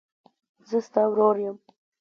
[0.69, 1.57] زه ستا ورور یم.